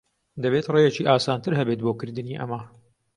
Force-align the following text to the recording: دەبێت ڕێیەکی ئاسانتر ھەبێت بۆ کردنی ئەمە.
دەبێت 0.43 0.65
ڕێیەکی 0.73 1.07
ئاسانتر 1.09 1.53
ھەبێت 1.59 1.79
بۆ 1.85 1.91
کردنی 1.99 2.39
ئەمە. 2.39 2.61